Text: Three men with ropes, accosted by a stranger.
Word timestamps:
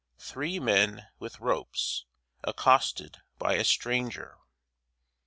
Three 0.17 0.59
men 0.59 1.09
with 1.19 1.39
ropes, 1.39 2.05
accosted 2.43 3.21
by 3.37 3.53
a 3.53 3.63
stranger. 3.63 4.39